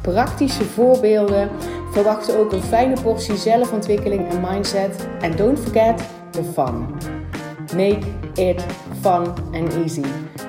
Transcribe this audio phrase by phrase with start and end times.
[0.00, 1.50] praktische voorbeelden.
[1.92, 5.08] Verwacht ook een fijne portie zelfontwikkeling en mindset.
[5.20, 6.86] En don't forget the fun.
[7.76, 8.64] Make it
[9.00, 10.04] fun and easy.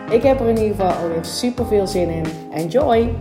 [0.09, 2.25] Ik heb er in ieder geval alweer super veel zin in.
[2.53, 3.15] Enjoy!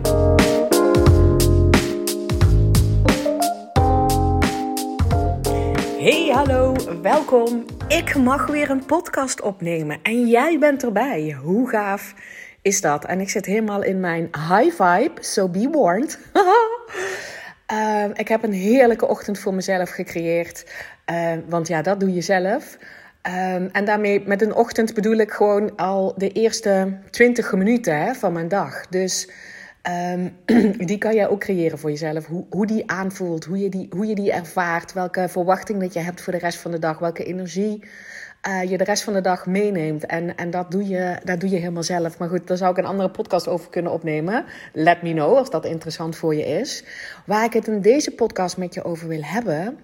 [5.98, 7.64] Hey, hallo, welkom.
[7.88, 11.36] Ik mag weer een podcast opnemen en jij bent erbij.
[11.42, 12.14] Hoe gaaf
[12.62, 13.04] is dat?
[13.04, 16.18] En ik zit helemaal in mijn high vibe, so be warned.
[17.72, 20.66] uh, ik heb een heerlijke ochtend voor mezelf gecreëerd,
[21.10, 22.78] uh, want ja, dat doe je zelf.
[23.22, 28.14] Um, en daarmee, met een ochtend bedoel ik gewoon al de eerste 20 minuten hè,
[28.14, 28.86] van mijn dag.
[28.86, 29.30] Dus
[30.88, 32.26] die kan jij ook creëren voor jezelf.
[32.26, 36.00] Hoe, hoe die aanvoelt, hoe je die, hoe je die ervaart, welke verwachting dat je
[36.00, 37.84] hebt voor de rest van de dag, welke energie
[38.48, 40.06] uh, je de rest van de dag meeneemt.
[40.06, 42.18] En, en dat, doe je, dat doe je helemaal zelf.
[42.18, 44.44] Maar goed, daar zou ik een andere podcast over kunnen opnemen.
[44.72, 46.84] Let me know als dat interessant voor je is.
[47.26, 49.78] Waar ik het in deze podcast met je over wil hebben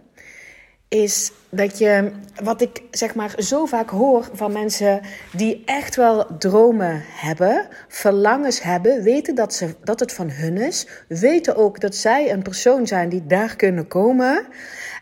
[0.89, 5.01] is dat je, wat ik zeg maar zo vaak hoor van mensen
[5.33, 10.87] die echt wel dromen hebben, verlangens hebben, weten dat, ze, dat het van hun is,
[11.09, 14.47] weten ook dat zij een persoon zijn die daar kunnen komen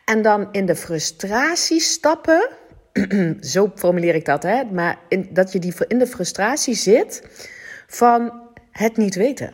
[0.05, 2.49] en dan in de frustratie stappen.
[3.55, 4.65] zo formuleer ik dat, hè?
[4.65, 7.23] Maar in, dat je die in de frustratie zit
[7.87, 9.53] van het niet weten.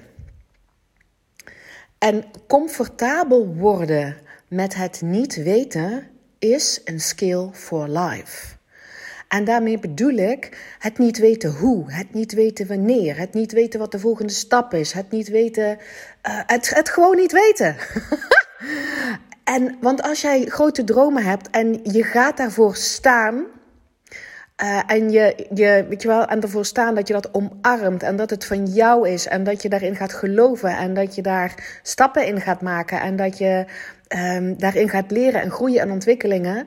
[1.99, 4.17] En comfortabel worden
[4.49, 8.59] met het niet weten is een skill for life.
[9.29, 13.81] En daarmee bedoel ik het niet weten hoe, het niet weten wanneer, het niet weten
[13.81, 15.79] wat de volgende stap is, het niet weten,
[16.29, 17.77] uh, het, het gewoon niet weten.
[19.51, 23.45] en want als jij grote dromen hebt en je gaat daarvoor staan.
[24.63, 28.17] Uh, en je, je, weet je wel, en ervoor staan dat je dat omarmt en
[28.17, 31.81] dat het van jou is en dat je daarin gaat geloven en dat je daar
[31.83, 33.65] stappen in gaat maken en dat je
[34.09, 36.67] um, daarin gaat leren en groeien en ontwikkelingen.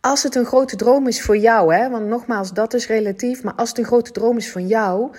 [0.00, 3.54] Als het een grote droom is voor jou, hè, want nogmaals, dat is relatief, maar
[3.54, 5.10] als het een grote droom is van jou,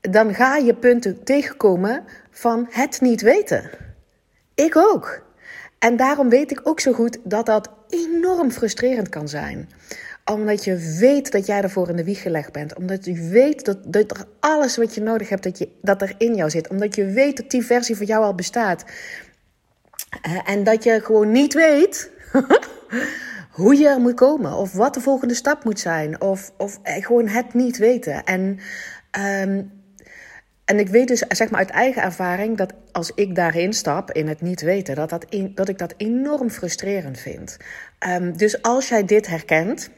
[0.00, 3.70] dan ga je punten tegenkomen van het niet weten.
[4.54, 5.28] Ik ook.
[5.80, 9.68] En daarom weet ik ook zo goed dat dat enorm frustrerend kan zijn
[10.24, 12.74] omdat je weet dat jij ervoor in de wieg gelegd bent.
[12.74, 16.14] Omdat je weet dat, dat er alles wat je nodig hebt, dat, je, dat er
[16.18, 16.68] in jou zit.
[16.68, 18.84] Omdat je weet dat die versie van jou al bestaat.
[20.22, 22.10] Eh, en dat je gewoon niet weet
[23.50, 24.52] hoe je er moet komen.
[24.52, 26.20] Of wat de volgende stap moet zijn.
[26.20, 28.24] Of, of eh, gewoon het niet weten.
[28.24, 28.58] En,
[29.42, 29.79] um,
[30.70, 34.28] en ik weet dus zeg maar uit eigen ervaring dat als ik daarin stap, in
[34.28, 37.56] het niet weten, dat, dat, dat ik dat enorm frustrerend vind.
[38.08, 39.90] Um, dus als jij dit herkent,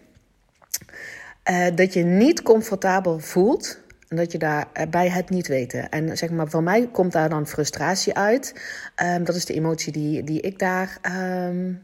[1.50, 5.88] uh, dat je niet comfortabel voelt dat je daar eh, bij het niet weten.
[5.88, 8.54] En zeg maar, voor mij komt daar dan frustratie uit.
[9.02, 10.98] Um, dat is de emotie die, die ik daar.
[11.48, 11.82] Um,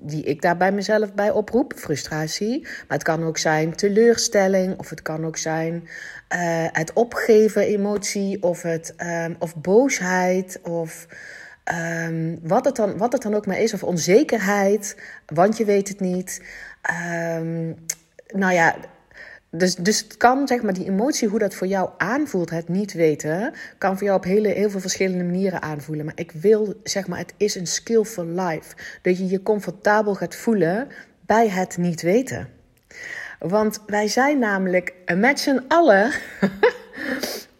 [0.00, 2.60] die ik daar bij mezelf bij oproep, frustratie.
[2.60, 5.74] Maar het kan ook zijn teleurstelling, of het kan ook zijn
[6.34, 11.06] uh, het opgeven emotie, of, het, um, of boosheid, of
[12.08, 15.88] um, wat, het dan, wat het dan ook maar is, of onzekerheid, want je weet
[15.88, 16.42] het niet.
[17.38, 17.76] Um,
[18.26, 18.76] nou ja,
[19.54, 22.92] dus, dus het kan, zeg maar, die emotie, hoe dat voor jou aanvoelt, het niet
[22.92, 26.04] weten, kan voor jou op hele, heel veel verschillende manieren aanvoelen.
[26.04, 28.74] Maar ik wil, zeg maar, het is een skill for life.
[29.02, 30.88] Dat je je comfortabel gaat voelen
[31.26, 32.48] bij het niet weten.
[33.38, 36.12] Want wij zijn namelijk met z'n allen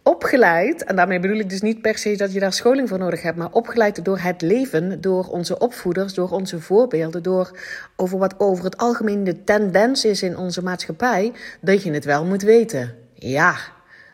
[0.03, 3.21] opgeleid, en daarmee bedoel ik dus niet per se dat je daar scholing voor nodig
[3.21, 7.59] hebt, maar opgeleid door het leven, door onze opvoeders, door onze voorbeelden, door
[7.95, 11.31] over wat over het algemeen de tendens is in onze maatschappij,
[11.61, 12.95] dat je het wel moet weten.
[13.13, 13.55] Ja,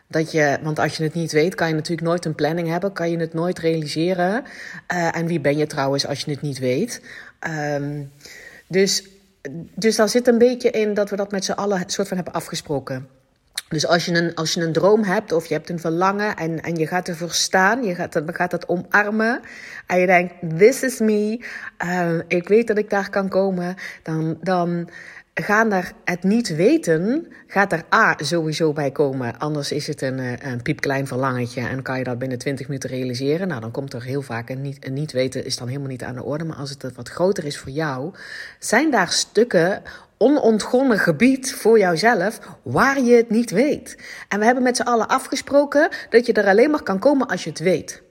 [0.06, 2.92] dat je, want als je het niet weet, kan je natuurlijk nooit een planning hebben,
[2.92, 4.44] kan je het nooit realiseren.
[4.92, 7.02] Uh, en wie ben je trouwens als je het niet weet?
[7.74, 8.12] Um,
[8.66, 9.08] dus,
[9.74, 12.34] dus daar zit een beetje in dat we dat met z'n allen soort van hebben
[12.34, 13.08] afgesproken.
[13.68, 16.62] Dus als je, een, als je een droom hebt of je hebt een verlangen en,
[16.62, 19.40] en je gaat ervoor staan, je gaat, gaat het omarmen
[19.86, 21.44] en je denkt, this is me,
[21.84, 24.88] uh, ik weet dat ik daar kan komen, dan, dan
[25.34, 29.38] gaan er het niet weten, gaat er A sowieso bij komen.
[29.38, 32.90] Anders is het een, eh, een piepklein verlangetje en kan je dat binnen 20 minuten
[32.90, 33.48] realiseren.
[33.48, 36.04] Nou, dan komt er heel vaak een niet, een niet weten is dan helemaal niet
[36.04, 36.44] aan de orde.
[36.44, 38.14] Maar als het wat groter is voor jou,
[38.58, 39.82] zijn daar stukken
[40.22, 43.96] onontgonnen gebied voor jouzelf waar je het niet weet.
[44.28, 47.44] En we hebben met z'n allen afgesproken dat je er alleen maar kan komen als
[47.44, 48.02] je het weet.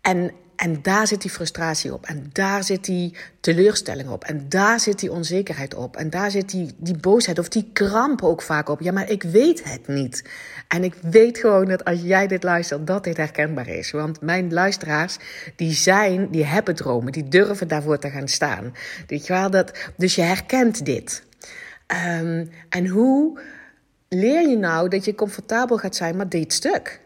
[0.00, 2.06] En en daar zit die frustratie op.
[2.06, 4.24] En daar zit die teleurstelling op.
[4.24, 5.96] En daar zit die onzekerheid op.
[5.96, 8.80] En daar zit die, die boosheid of die kramp ook vaak op.
[8.80, 10.24] Ja, maar ik weet het niet.
[10.68, 13.90] En ik weet gewoon dat als jij dit luistert, dat dit herkenbaar is.
[13.90, 15.16] Want mijn luisteraars,
[15.56, 17.12] die zijn, die hebben dromen.
[17.12, 18.74] Die durven daarvoor te gaan staan.
[19.50, 21.22] Dat, dus je herkent dit.
[22.18, 23.40] Um, en hoe
[24.08, 27.00] leer je nou dat je comfortabel gaat zijn met dit stuk?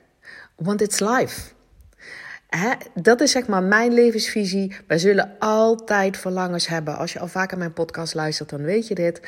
[0.57, 1.41] Want it's life.
[2.95, 4.77] Dat is zeg maar mijn levensvisie.
[4.87, 6.97] Wij zullen altijd verlangens hebben.
[6.97, 9.21] Als je al vaker mijn podcast luistert, dan weet je dit.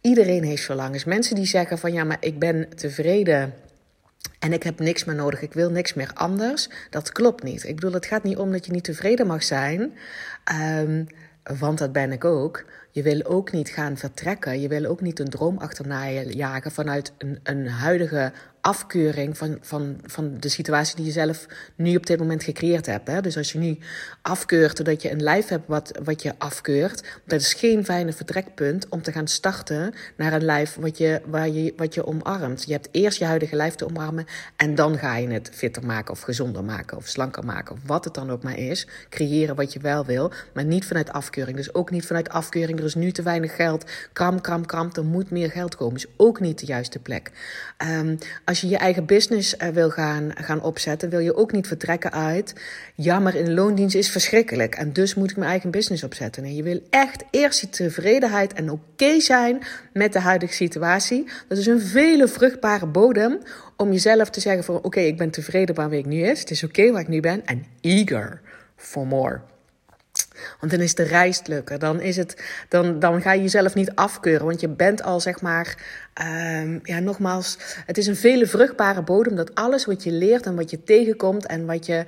[0.00, 1.04] Iedereen heeft verlangens.
[1.04, 3.54] Mensen die zeggen van ja, maar ik ben tevreden.
[4.38, 6.68] En ik heb niks meer nodig, ik wil niks meer anders.
[6.90, 7.64] Dat klopt niet.
[7.64, 9.92] Ik bedoel, het gaat niet om dat je niet tevreden mag zijn.
[10.80, 11.06] Um,
[11.58, 12.64] want dat ben ik ook.
[12.90, 14.60] Je wil ook niet gaan vertrekken.
[14.60, 18.32] Je wil ook niet een droom achterna jagen vanuit een, een huidige
[18.64, 21.46] afkeuring van, van, van de situatie die je zelf
[21.76, 23.08] nu op dit moment gecreëerd hebt.
[23.08, 23.20] Hè?
[23.20, 23.78] Dus als je nu
[24.22, 28.88] afkeurt doordat je een lijf hebt wat, wat je afkeurt, dat is geen fijne vertrekpunt
[28.88, 32.64] om te gaan starten naar een lijf wat je, waar je, wat je omarmt.
[32.66, 34.26] Je hebt eerst je huidige lijf te omarmen
[34.56, 38.04] en dan ga je het fitter maken of gezonder maken of slanker maken of wat
[38.04, 38.86] het dan ook maar is.
[39.08, 41.56] Creëren wat je wel wil, maar niet vanuit afkeuring.
[41.56, 43.90] Dus ook niet vanuit afkeuring, er is nu te weinig geld.
[44.12, 45.96] Kram, kram, kram, er moet meer geld komen.
[45.96, 47.30] Is ook niet de juiste plek.
[48.44, 52.12] Als je je eigen business uh, wil gaan, gaan opzetten, wil je ook niet vertrekken
[52.12, 52.54] uit.
[52.94, 56.42] Ja, maar in loondienst is verschrikkelijk en dus moet ik mijn eigen business opzetten.
[56.42, 59.62] Nee, je wil echt eerst die tevredenheid en oké zijn
[59.92, 61.28] met de huidige situatie.
[61.48, 63.38] Dat is een vele vruchtbare bodem
[63.76, 66.40] om jezelf te zeggen van oké, ik ben tevreden waar ik nu is.
[66.40, 68.40] Het is oké waar ik nu ben en eager
[68.76, 69.40] for more.
[70.60, 71.80] Want dan is de reis lukken.
[71.80, 74.46] Dan, is het, dan, dan ga je jezelf niet afkeuren.
[74.46, 75.76] Want je bent al zeg maar
[76.22, 77.56] Um, ja, nogmaals,
[77.86, 81.46] het is een vele vruchtbare bodem dat alles wat je leert en wat je tegenkomt
[81.46, 82.04] en wat je,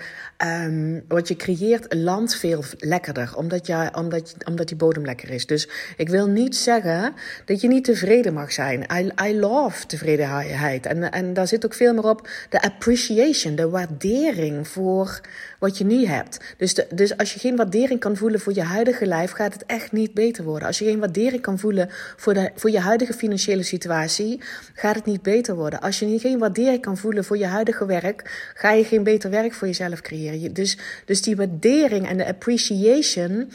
[0.66, 3.32] um, wat je creëert, landt veel lekkerder.
[3.36, 5.46] Omdat, je, omdat, omdat die bodem lekker is.
[5.46, 7.14] Dus ik wil niet zeggen
[7.44, 8.86] dat je niet tevreden mag zijn.
[8.92, 10.86] I, I love tevredenheid.
[10.86, 15.20] En, en daar zit ook veel meer op de appreciation, de waardering voor
[15.58, 16.54] wat je nu hebt.
[16.56, 19.66] Dus, de, dus als je geen waardering kan voelen voor je huidige lijf, gaat het
[19.66, 20.66] echt niet beter worden.
[20.66, 23.94] Als je geen waardering kan voelen voor, de, voor je huidige financiële situatie
[24.75, 25.81] gaat het niet beter worden.
[25.81, 29.54] Als je geen waardering kan voelen voor je huidige werk, ga je geen beter werk
[29.54, 30.54] voor jezelf creëren.
[30.54, 33.52] Dus, dus die waardering en de appreciation,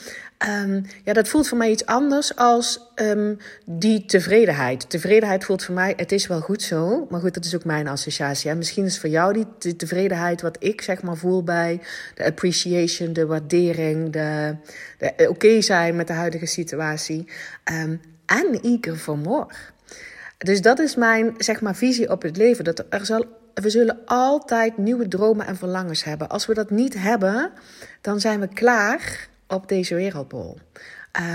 [0.63, 4.89] um, ja, dat voelt voor mij iets anders als um, die tevredenheid.
[4.89, 7.87] Tevredenheid voelt voor mij, het is wel goed zo, maar goed, dat is ook mijn
[7.87, 8.53] associatie.
[8.53, 11.81] Misschien is voor jou die tevredenheid wat ik zeg maar voel bij
[12.15, 14.55] de appreciation, de waardering, de,
[14.97, 17.27] de oké zijn met de huidige situatie.
[17.71, 19.47] Um, en eager for more.
[20.43, 22.63] Dus dat is mijn zeg maar, visie op het leven.
[22.63, 26.29] Dat er zal, we zullen altijd nieuwe dromen en verlangens hebben.
[26.29, 27.51] Als we dat niet hebben,
[28.01, 30.57] dan zijn we klaar op deze wereldbol.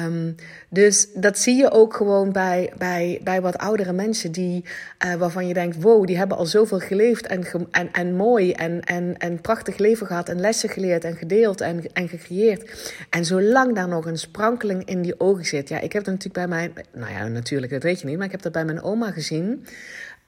[0.05, 0.35] Um,
[0.69, 4.65] dus dat zie je ook gewoon bij, bij, bij wat oudere mensen die,
[5.05, 8.81] uh, waarvan je denkt: wow, die hebben al zoveel geleefd en, en, en mooi en,
[8.81, 12.95] en, en prachtig leven gehad en lessen geleerd en gedeeld en, en gecreëerd.
[13.11, 15.69] En zolang daar nog een sprankeling in die ogen zit.
[15.69, 18.27] Ja, ik heb dat natuurlijk bij mijn, nou ja, natuurlijk, dat weet je niet, maar
[18.27, 19.67] ik heb dat bij mijn oma gezien.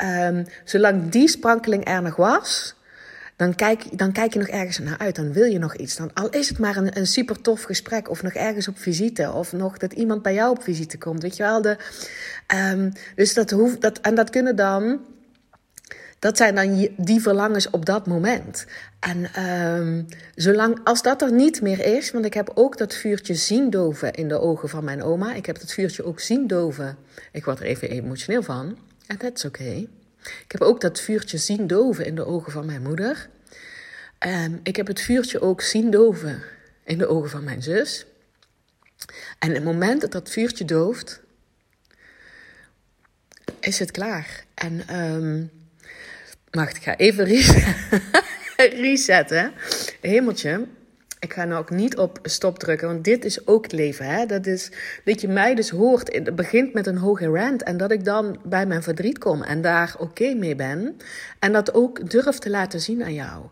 [0.04, 2.74] Um, zolang die sprankeling er nog was,
[3.38, 5.16] dan kijk, dan kijk je nog ergens naar uit.
[5.16, 5.96] Dan wil je nog iets.
[5.96, 8.10] Dan, al is het maar een, een super tof gesprek.
[8.10, 9.32] Of nog ergens op visite.
[9.32, 11.22] Of nog dat iemand bij jou op visite komt.
[11.22, 11.62] Weet je wel.
[11.62, 11.76] De,
[12.72, 13.80] um, dus dat hoeft.
[13.80, 15.00] Dat, en dat kunnen dan.
[16.18, 18.66] Dat zijn dan die verlangens op dat moment.
[19.00, 23.34] En um, zolang als dat er niet meer is, want ik heb ook dat vuurtje
[23.34, 25.34] zien doven in de ogen van mijn oma.
[25.34, 26.96] Ik heb dat vuurtje ook zien doven.
[27.32, 28.78] Ik word er even emotioneel van.
[29.06, 29.86] En dat is oké.
[30.22, 33.28] Ik heb ook dat vuurtje zien doven in de ogen van mijn moeder.
[34.26, 36.42] Um, ik heb het vuurtje ook zien doven
[36.84, 38.06] in de ogen van mijn zus.
[39.38, 41.20] En het moment dat dat vuurtje dooft,
[43.60, 44.44] is het klaar.
[44.54, 45.50] En um,
[46.50, 47.24] ik ga even
[48.56, 49.52] resetten.
[50.00, 50.66] Hemeltje.
[51.20, 54.06] Ik ga nou ook niet op stop drukken, want dit is ook het leven.
[54.06, 54.26] Hè?
[54.26, 54.70] Dat is
[55.04, 56.14] dat je mij dus hoort.
[56.14, 57.62] Het begint met een hoge rant.
[57.62, 60.96] En dat ik dan bij mijn verdriet kom en daar oké mee ben.
[61.38, 63.44] En dat ook durf te laten zien aan jou.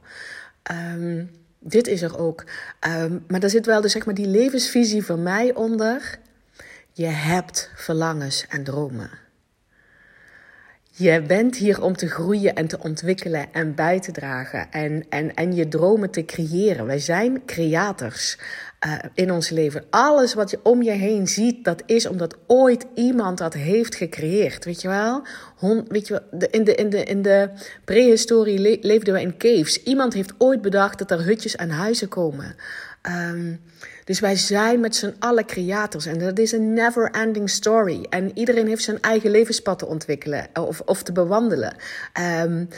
[0.97, 2.45] Um, dit is er ook.
[2.89, 6.19] Um, maar daar zit wel dus, zeg maar, die levensvisie van mij onder.
[6.93, 9.11] Je hebt verlangens en dromen.
[10.99, 15.35] Je bent hier om te groeien en te ontwikkelen en bij te dragen en, en,
[15.35, 16.87] en je dromen te creëren.
[16.87, 18.39] Wij zijn creators
[18.87, 19.85] uh, in ons leven.
[19.91, 24.65] Alles wat je om je heen ziet, dat is omdat ooit iemand dat heeft gecreëerd.
[24.65, 25.23] Weet je wel?
[25.89, 26.49] Weet je wel?
[26.51, 27.51] In de, in de, in de
[27.85, 29.83] prehistorie le leefden we in caves.
[29.83, 32.57] Iemand heeft ooit bedacht dat er hutjes en huizen komen.
[33.03, 33.61] Um,
[34.07, 36.07] dus wij zijn met z'n allen creators.
[36.07, 38.07] En dat is een never-ending story.
[38.11, 41.75] En iedereen heeft zijn eigen levenspad te ontwikkelen of, of te bewandelen.
[42.43, 42.69] Um,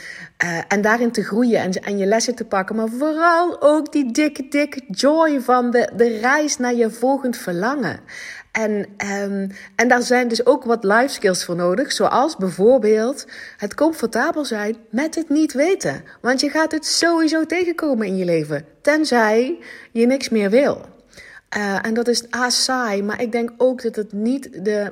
[0.43, 2.75] uh, en daarin te groeien en, en je lessen te pakken.
[2.75, 7.99] Maar vooral ook die dikke, dikke joy van de, de reis naar je volgend verlangen.
[8.51, 8.85] En,
[9.21, 11.91] um, en daar zijn dus ook wat life skills voor nodig.
[11.91, 13.25] Zoals bijvoorbeeld
[13.57, 16.03] het comfortabel zijn met het niet weten.
[16.21, 18.65] Want je gaat het sowieso tegenkomen in je leven.
[18.81, 19.59] Tenzij
[19.91, 20.97] je niks meer wil.
[21.57, 24.91] Uh, en dat is A, saai, maar ik denk ook dat het niet de.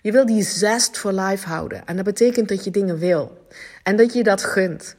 [0.00, 1.86] Je wil die zest voor life houden.
[1.86, 3.46] En dat betekent dat je dingen wil.
[3.82, 4.96] En dat je dat gunt.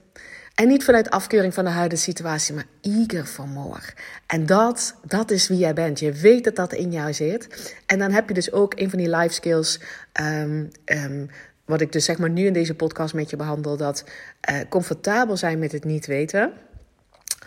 [0.56, 3.82] En niet vanuit afkeuring van de huidige situatie, maar eager for more.
[4.28, 6.00] En dat, dat is wie jij bent.
[6.00, 7.76] Je weet dat dat in jou zit.
[7.86, 9.80] En dan heb je dus ook een van die life skills.
[10.22, 11.30] Um, um,
[11.66, 13.78] wat ik dus zeg maar nu in deze podcast met je behandel.
[13.78, 14.04] Dat
[14.50, 16.54] uh, comfortabel zijn met het niet weten.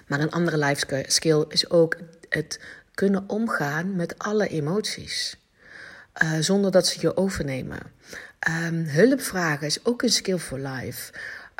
[0.06, 1.96] Maar een andere life skill is ook
[2.28, 2.60] het
[2.96, 5.40] kunnen omgaan met alle emoties.
[6.22, 7.78] Uh, zonder dat ze je overnemen.
[8.66, 11.12] Um, hulp vragen is ook een skill for life.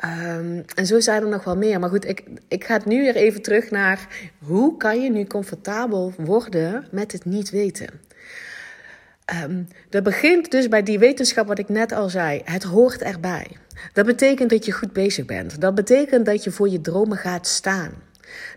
[0.05, 1.81] Um, en zo zijn er nog wel meer.
[1.81, 4.07] Maar goed, ik, ik ga het nu weer even terug naar
[4.39, 7.89] hoe kan je nu comfortabel worden met het niet weten.
[9.43, 12.43] Um, dat begint dus bij die wetenschap wat ik net al zei.
[12.45, 13.57] Het hoort erbij.
[13.93, 15.61] Dat betekent dat je goed bezig bent.
[15.61, 17.93] Dat betekent dat je voor je dromen gaat staan.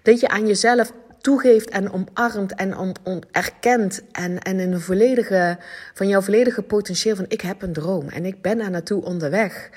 [0.01, 0.91] Dat je aan jezelf
[1.22, 2.94] toegeeft en omarmt en om,
[3.32, 5.58] erkent en, en in een volledige,
[5.94, 9.70] van jouw volledige potentieel van ik heb een droom en ik ben daar naartoe onderweg.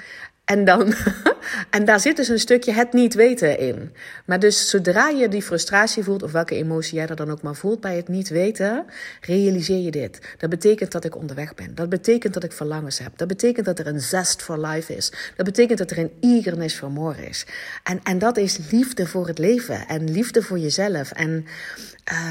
[0.53, 0.95] En, dan,
[1.77, 3.93] en daar zit dus een stukje het niet weten in.
[4.27, 7.55] Maar dus zodra je die frustratie voelt, of welke emotie jij er dan ook maar
[7.55, 8.85] voelt bij het niet weten,
[9.21, 10.21] realiseer je dit.
[10.39, 11.75] Dat betekent dat ik onderweg ben.
[11.75, 13.13] Dat betekent dat ik verlangens heb.
[13.17, 15.13] Dat betekent dat er een zest voor life is.
[15.37, 17.47] Dat betekent dat er een eagerness voor morgen is.
[17.83, 21.13] En, en dat is liefde voor het leven en liefde voor jezelf.
[21.13, 21.47] En,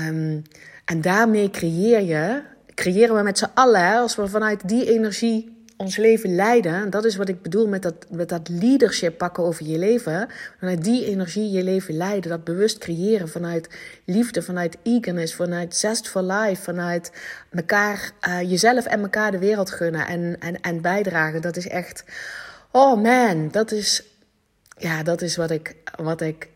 [0.07, 0.41] um,
[0.85, 2.41] en daarmee creëer je,
[2.75, 6.89] creëren we met z'n allen, als we vanuit die energie ons leven leiden.
[6.89, 10.29] Dat is wat ik bedoel met dat, met dat leadership pakken over je leven.
[10.59, 12.29] Vanuit die energie je leven leiden.
[12.29, 13.69] Dat bewust creëren vanuit
[14.05, 16.61] liefde, vanuit eagerness, vanuit zest for life.
[16.61, 17.11] Vanuit
[17.51, 21.41] elkaar, uh, jezelf en elkaar de wereld gunnen en, en, en bijdragen.
[21.41, 22.03] Dat is echt,
[22.71, 24.03] oh man, dat is,
[24.77, 26.49] ja, dat is wat ik, wat ik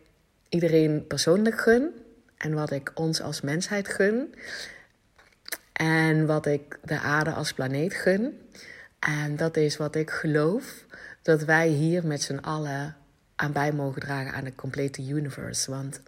[0.50, 1.90] iedereen persoonlijk gun.
[2.38, 4.36] En wat ik ons als mensheid gun.
[5.74, 8.40] En wat ik de aarde als planeet gun.
[9.06, 10.86] En dat is wat ik geloof
[11.22, 12.96] dat wij hier met z'n allen
[13.36, 15.72] aan bij mogen dragen aan de complete universe.
[15.72, 16.00] Want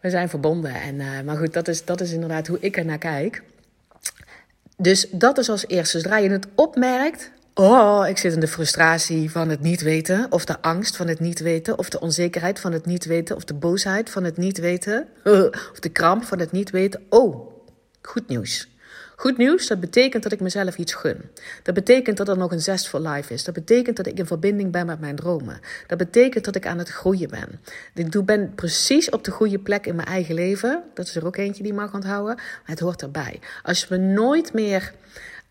[0.00, 0.74] we zijn verbonden.
[0.74, 3.42] En, uh, maar goed, dat is, dat is inderdaad hoe ik er naar kijk.
[4.76, 5.98] Dus dat is als eerste.
[5.98, 7.30] Zodra je het opmerkt.
[7.54, 10.26] Oh, ik zit in de frustratie van het niet weten.
[10.30, 11.78] Of de angst van het niet weten.
[11.78, 13.36] Of de onzekerheid van het niet weten.
[13.36, 15.08] Of de boosheid van het niet weten.
[15.72, 17.06] Of de kramp van het niet weten.
[17.08, 17.52] Oh,
[18.02, 18.75] goed nieuws.
[19.16, 21.30] Goed nieuws, dat betekent dat ik mezelf iets gun.
[21.62, 23.44] Dat betekent dat er nog een zest voor life is.
[23.44, 25.60] Dat betekent dat ik in verbinding ben met mijn dromen.
[25.86, 27.60] Dat betekent dat ik aan het groeien ben.
[27.94, 30.82] Ik ben precies op de goede plek in mijn eigen leven.
[30.94, 32.38] Dat is er ook eentje die mag onthouden.
[32.64, 33.40] Het hoort erbij.
[33.62, 34.92] Als we nooit meer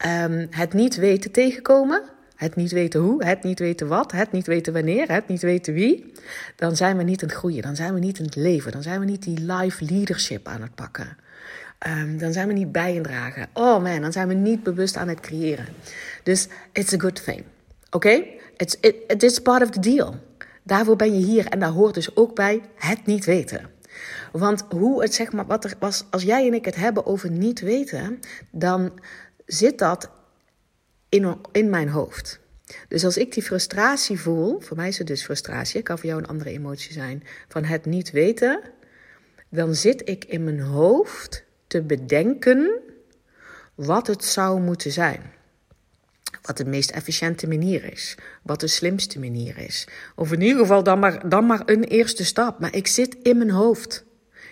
[0.06, 2.04] um, het niet weten tegenkomen,
[2.36, 5.74] het niet weten hoe, het niet weten wat, het niet weten wanneer, het niet weten
[5.74, 6.14] wie,
[6.56, 8.82] dan zijn we niet aan het groeien, dan zijn we niet in het leven, dan
[8.82, 11.18] zijn we niet die life leadership aan het pakken.
[11.88, 13.48] Um, dan zijn we niet bij dragen.
[13.54, 15.66] Oh man, dan zijn we niet bewust aan het creëren.
[16.24, 17.44] Dus it's a good thing.
[17.86, 17.96] Oké?
[17.96, 18.40] Okay?
[18.58, 20.16] It's, it, it is part of the deal.
[20.64, 23.70] Daarvoor ben je hier en daar hoort dus ook bij het niet weten.
[24.32, 27.32] Want hoe het zeg maar, wat er was, als jij en ik het hebben over
[27.32, 28.20] niet weten,
[28.52, 29.00] dan
[29.46, 30.10] zit dat
[31.10, 32.40] in, in mijn hoofd.
[32.88, 36.22] Dus als ik die frustratie voel, voor mij is het dus frustratie, kan voor jou
[36.22, 38.62] een andere emotie zijn, van het niet weten,
[39.50, 41.45] dan zit ik in mijn hoofd
[41.76, 42.80] te bedenken
[43.76, 45.22] wat het zou moeten zijn.
[46.42, 48.18] Wat de meest efficiënte manier is.
[48.44, 49.88] Wat de slimste manier is.
[50.16, 52.60] Of in ieder geval dan maar, dan maar een eerste stap.
[52.60, 54.06] Maar ik zit in mijn hoofd.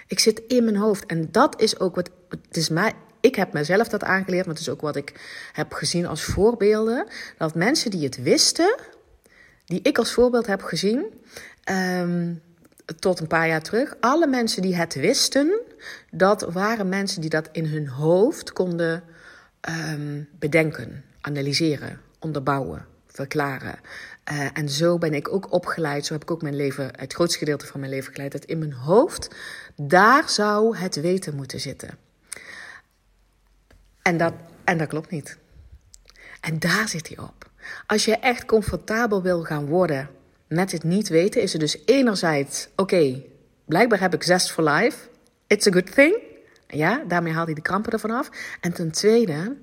[0.08, 1.06] Ik zit in mijn hoofd.
[1.06, 2.10] En dat is ook wat.
[2.30, 5.14] Het is mij, ik heb mezelf dat aangeleerd, maar het is ook wat ik
[5.54, 7.08] heb gezien als voorbeelden.
[7.38, 8.76] Dat mensen die het wisten,
[9.66, 11.06] die ik als voorbeeld heb gezien.
[11.72, 12.42] Um,
[13.00, 13.96] tot een paar jaar terug.
[14.00, 15.62] Alle mensen die het wisten,
[16.12, 19.04] dat waren mensen die dat in hun hoofd konden
[19.62, 23.80] ehm, bedenken, analyseren, onderbouwen, verklaren.
[24.32, 27.38] Uh, en zo ben ik ook opgeleid, zo heb ik ook mijn leven, het grootste
[27.38, 29.36] gedeelte van mijn leven geleid, dat in mijn hoofd,
[29.76, 31.98] daar zou het weten moeten zitten.
[34.02, 35.38] En dat, en dat klopt niet.
[36.42, 37.50] En daar zit hij op.
[37.88, 40.10] Als je echt comfortabel wil gaan worden
[40.48, 43.24] met het niet weten, is het dus enerzijds, oké,
[43.66, 44.98] blijkbaar heb ik zest for life.
[45.54, 46.18] It's a good thing.
[46.68, 48.30] Ja, daarmee haalt hij de krampen ervan af.
[48.62, 49.56] En ten tweede,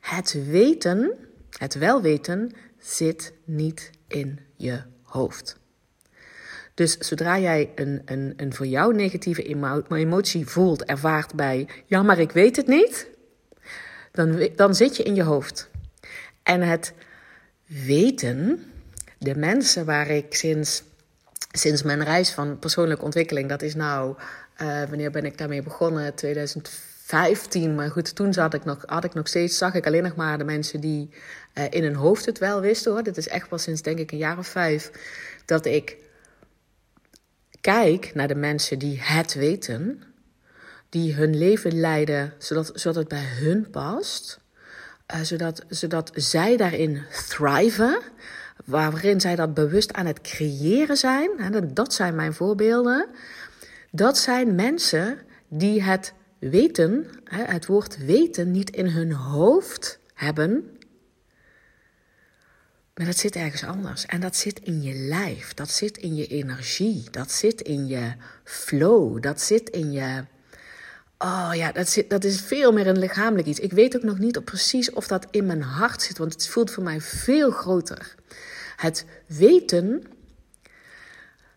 [0.00, 1.14] het weten,
[1.58, 5.56] het welweten, zit niet in je hoofd.
[6.74, 9.42] Dus zodra jij een, een, een voor jou negatieve
[9.88, 13.08] emotie voelt, ervaart bij, ja, maar ik weet het niet,
[14.12, 15.70] dan, dan zit je in je hoofd.
[16.42, 16.92] En het
[17.66, 18.64] weten,
[19.18, 20.82] de mensen waar ik sinds,
[21.52, 24.16] sinds mijn reis van persoonlijke ontwikkeling, dat is nou,
[24.62, 26.14] uh, wanneer ben ik daarmee begonnen?
[26.14, 30.16] 2015, maar goed, toen zat ik nog, had ik nog steeds, zag ik alleen nog
[30.16, 31.10] maar de mensen die
[31.54, 33.02] uh, in hun hoofd het wel wisten hoor.
[33.02, 34.90] Dit is echt pas sinds denk ik een jaar of vijf
[35.44, 35.96] dat ik
[37.60, 40.02] kijk naar de mensen die het weten,
[40.88, 44.40] die hun leven leiden zodat, zodat het bij hun past.
[45.14, 48.00] Uh, zodat, zodat zij daarin thriven,
[48.64, 51.30] waarin zij dat bewust aan het creëren zijn.
[51.74, 53.08] Dat zijn mijn voorbeelden.
[53.90, 55.18] Dat zijn mensen
[55.48, 60.78] die het weten, het woord weten, niet in hun hoofd hebben.
[62.94, 64.06] Maar dat zit ergens anders.
[64.06, 68.12] En dat zit in je lijf, dat zit in je energie, dat zit in je
[68.44, 70.24] flow, dat zit in je
[71.18, 73.60] Oh ja, dat, zit, dat is veel meer een lichamelijk iets.
[73.60, 76.70] Ik weet ook nog niet precies of dat in mijn hart zit, want het voelt
[76.70, 78.14] voor mij veel groter.
[78.76, 80.02] Het weten,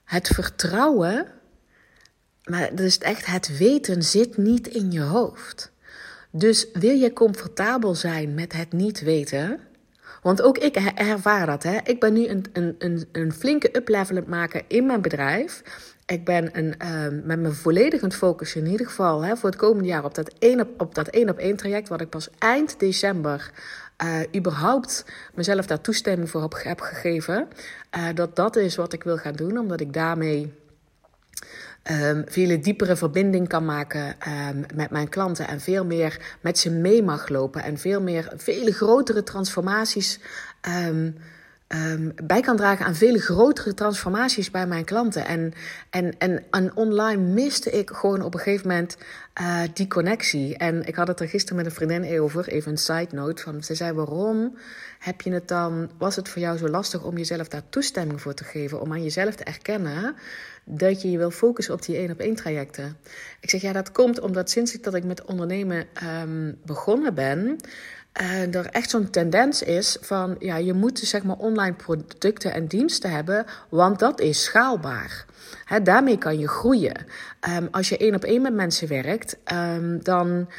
[0.04, 1.28] het vertrouwen,
[2.44, 5.72] maar dus echt het weten zit niet in je hoofd.
[6.32, 9.60] Dus wil je comfortabel zijn met het niet weten?
[10.22, 11.64] Want ook ik ervaar dat.
[11.64, 11.78] Hè?
[11.84, 15.62] Ik ben nu een, een, een, een flinke uplevel maken in mijn bedrijf
[16.12, 19.50] ik ben een, uh, met me volledig aan het focussen, in ieder geval hè, voor
[19.50, 22.30] het komende jaar, op dat één op, dat één op één traject, wat ik pas
[22.38, 23.52] eind december
[24.04, 27.48] uh, überhaupt mezelf daar toestemming voor heb, gegeven.
[27.98, 30.54] Uh, dat dat is wat ik wil gaan doen, omdat ik daarmee
[31.84, 36.72] um, veel diepere verbinding kan maken um, met mijn klanten en veel meer met ze
[36.72, 40.20] mee mag lopen en veel meer, vele grotere transformaties.
[40.88, 41.16] Um,
[41.74, 45.26] um, bij kan dragen aan vele grotere transformaties bij mijn klanten.
[45.26, 45.54] En,
[45.90, 46.16] en,
[46.52, 48.98] en, online miste ik gewoon op een gegeven moment
[49.42, 50.58] uh, die connectie.
[50.58, 53.44] En ik had het er gisteren met een vriendin over, even een side note.
[53.44, 54.58] Van, ze zei, waarom
[55.00, 58.34] heb je het dan, was het voor jou zo lastig om jezelf daar toestemming voor
[58.34, 58.82] te geven?
[58.82, 60.16] Om aan jezelf te erkennen
[60.64, 62.98] dat je je wil focussen op die één op één trajecten.
[63.40, 65.86] Ik zeg, ja, dat komt omdat sinds ik dat ik met ondernemen
[66.24, 67.60] um, begonnen ben...
[68.12, 72.54] En er echt zo'n tendens is van, ja, je moet dus zeg maar online producten
[72.54, 75.26] en diensten hebben, want dat is schaalbaar.
[75.84, 77.06] Daarmee kan je groeien.
[77.50, 80.50] Um, als je één op één met mensen werkt, um, dan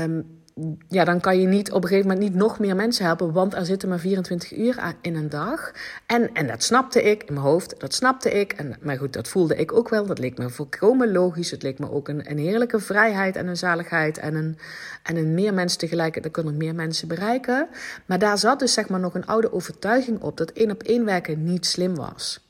[0.00, 0.42] um,
[0.88, 3.54] ja, dan kan je niet op een gegeven moment niet nog meer mensen helpen, want
[3.54, 5.72] er zitten maar 24 uur in een dag.
[6.06, 8.52] En, en dat snapte ik in mijn hoofd, dat snapte ik.
[8.52, 10.06] En, maar goed, dat voelde ik ook wel.
[10.06, 11.50] Dat leek me volkomen logisch.
[11.50, 14.58] Het leek me ook een, een heerlijke vrijheid en een zaligheid en een,
[15.02, 16.22] en een meer mensen tegelijk.
[16.22, 17.68] Dan kunnen meer mensen bereiken.
[18.06, 21.04] Maar daar zat dus zeg maar nog een oude overtuiging op dat één op één
[21.04, 22.44] werken niet slim was.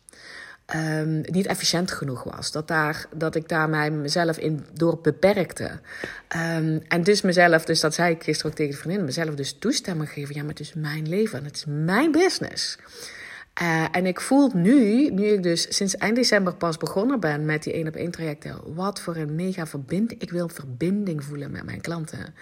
[0.75, 2.53] Um, niet efficiënt genoeg was.
[2.53, 5.81] Dat, daar, dat ik daar mij mezelf in door beperkte.
[6.37, 9.59] Um, en dus mezelf, dus dat zei ik gisteren ook tegen de vriendin, mezelf dus
[9.59, 10.35] toestemming geven.
[10.35, 12.79] Ja, maar het is mijn leven, het is mijn business.
[13.63, 17.63] Uh, en ik voel nu, nu ik dus sinds eind december pas begonnen ben met
[17.63, 20.21] die één op één trajecten, wat voor een mega verbinding.
[20.21, 22.35] Ik wil verbinding voelen met mijn klanten.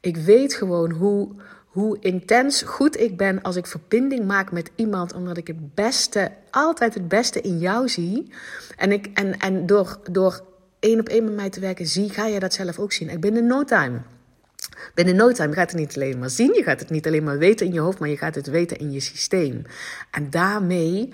[0.00, 1.34] Ik weet gewoon hoe,
[1.74, 6.30] hoe intens goed ik ben als ik verbinding maak met iemand, omdat ik het beste,
[6.50, 8.32] altijd het beste in jou zie.
[8.76, 10.44] En, ik, en, en door, door
[10.78, 13.08] één op één met mij te werken, zie, ga je dat zelf ook zien.
[13.08, 14.00] Ik ben in no time.
[14.94, 17.38] Binnen no time gaat het niet alleen maar zien, je gaat het niet alleen maar
[17.38, 19.62] weten in je hoofd, maar je gaat het weten in je systeem.
[20.10, 21.08] En daarmee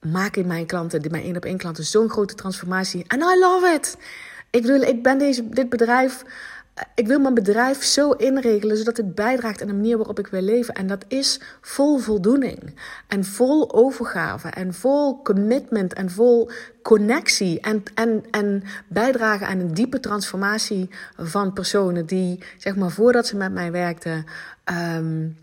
[0.00, 3.04] maken mijn klanten, mijn één op één klanten, zo'n grote transformatie.
[3.06, 3.96] En I love it!
[4.50, 6.22] Ik bedoel, ik ben deze, dit bedrijf
[6.94, 10.40] ik wil mijn bedrijf zo inregelen zodat het bijdraagt aan de manier waarop ik wil
[10.40, 10.74] leven.
[10.74, 12.78] En dat is vol voldoening.
[13.08, 14.48] En vol overgave.
[14.48, 15.92] En vol commitment.
[15.92, 16.50] En vol
[16.82, 17.60] connectie.
[17.60, 23.36] En, en, en bijdragen aan een diepe transformatie van personen die, zeg maar, voordat ze
[23.36, 24.24] met mij werkten.
[24.92, 25.36] Um,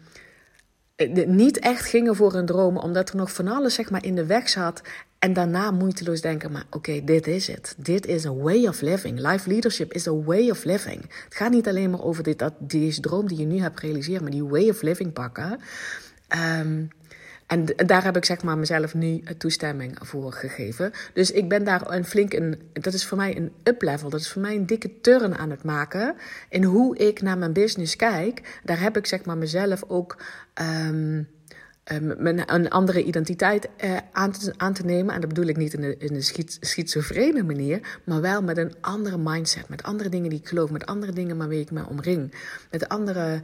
[1.25, 4.25] niet echt gingen voor hun dromen, omdat er nog van alles zeg maar, in de
[4.25, 4.81] weg zat.
[5.21, 7.75] En daarna moeiteloos denken, maar oké, dit is het.
[7.77, 9.19] Dit is een way of living.
[9.31, 11.01] Life leadership is a way of living.
[11.01, 14.21] Het gaat niet alleen maar over dit, dat, deze droom die je nu hebt gerealiseerd,
[14.21, 15.59] maar die way of living pakken.
[16.59, 16.87] Um,
[17.47, 20.91] en daar heb ik zeg maar mezelf nu toestemming voor gegeven.
[21.13, 22.61] Dus ik ben daar een flink een.
[22.73, 24.09] Dat is voor mij een uplevel.
[24.09, 26.15] Dat is voor mij een dikke turn aan het maken.
[26.49, 28.59] In hoe ik naar mijn business kijk.
[28.63, 30.17] Daar heb ik zeg maar mezelf ook.
[30.87, 31.27] Um,
[31.83, 35.13] een andere identiteit uh, aan, te, aan, te, nemen.
[35.15, 36.21] En dat bedoel ik niet in de
[36.59, 39.69] schizofrene manier, maar wel met een andere mindset.
[39.69, 42.33] Met andere dingen die ik geloof, met andere dingen waarmee ik me omring.
[42.71, 43.41] Met andere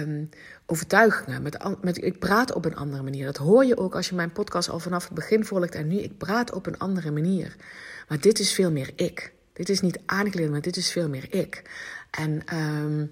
[0.00, 0.28] um,
[0.66, 1.42] overtuigingen.
[1.42, 3.24] Met, met, ik praat op een andere manier.
[3.24, 5.74] Dat hoor je ook als je mijn podcast al vanaf het begin volgt.
[5.74, 7.56] En nu, ik praat op een andere manier.
[8.08, 9.32] Maar dit is veel meer ik.
[9.52, 11.62] Dit is niet aangeleerd, maar dit is veel meer ik.
[12.10, 13.10] En um,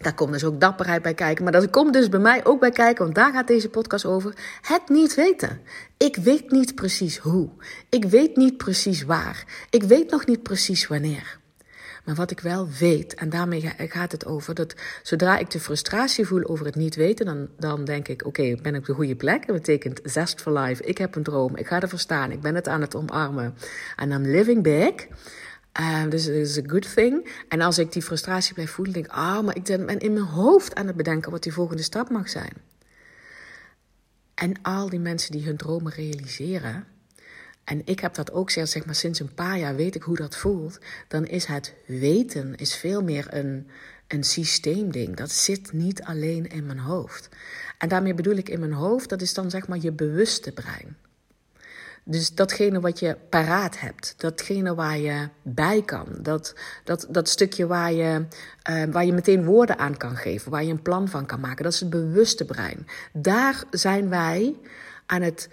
[0.00, 1.44] daar komt dus ook dapperheid bij kijken.
[1.44, 4.34] Maar dat komt dus bij mij ook bij kijken, want daar gaat deze podcast over.
[4.62, 5.60] Het niet weten.
[5.96, 7.48] Ik weet niet precies hoe.
[7.88, 9.44] Ik weet niet precies waar.
[9.70, 11.38] Ik weet nog niet precies wanneer.
[12.04, 16.26] Maar wat ik wel weet, en daarmee gaat het over dat zodra ik de frustratie
[16.26, 19.16] voel over het niet weten, dan, dan denk ik: oké, ben ik op de goede
[19.16, 19.46] plek?
[19.46, 20.82] Dat betekent zest for life.
[20.82, 23.54] Ik heb een droom, ik ga ervoor staan, ik ben het aan het omarmen.
[23.96, 25.06] En I'm living big.
[25.80, 27.30] Uh, dus het is een good thing.
[27.48, 30.12] En als ik die frustratie blijf voelen, denk ik: ah, oh, maar ik ben in
[30.12, 32.52] mijn hoofd aan het bedenken wat die volgende stap mag zijn.
[34.34, 36.86] En al die mensen die hun dromen realiseren,
[37.64, 40.36] en ik heb dat ook zeg maar sinds een paar jaar weet ik hoe dat
[40.36, 40.78] voelt,
[41.08, 43.68] dan is het weten is veel meer een,
[44.08, 45.16] een systeemding.
[45.16, 47.28] Dat zit niet alleen in mijn hoofd.
[47.78, 50.96] En daarmee bedoel ik in mijn hoofd, dat is dan zeg maar je bewuste brein.
[52.04, 57.66] Dus datgene wat je paraat hebt, datgene waar je bij kan, dat, dat, dat stukje
[57.66, 58.24] waar je,
[58.70, 61.64] uh, waar je meteen woorden aan kan geven, waar je een plan van kan maken,
[61.64, 62.86] dat is het bewuste brein.
[63.12, 64.56] Daar zijn wij
[65.06, 65.48] aan het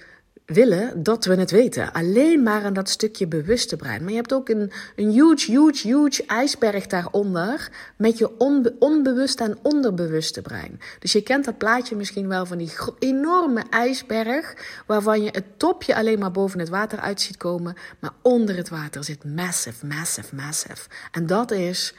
[0.47, 1.91] willen dat we het weten.
[1.91, 4.01] Alleen maar aan dat stukje bewuste brein.
[4.01, 7.69] Maar je hebt ook een, een huge, huge, huge ijsberg daaronder.
[7.97, 10.79] Met je onbe, onbewuste en onderbewuste brein.
[10.99, 14.53] Dus je kent dat plaatje misschien wel van die enorme ijsberg.
[14.85, 17.75] Waarvan je het topje alleen maar boven het water uit ziet komen.
[17.99, 20.89] Maar onder het water zit massive, massive, massive.
[21.11, 21.93] En dat is.